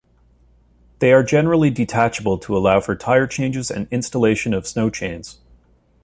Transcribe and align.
They 0.97 1.11
are 1.13 1.21
generally 1.21 1.69
detachable 1.69 2.39
to 2.39 2.57
allow 2.57 2.79
for 2.79 2.95
tire 2.95 3.27
changes 3.27 3.69
and 3.69 3.87
installation 3.91 4.51
of 4.51 4.65
snow 4.65 4.89
chains. 4.89 5.37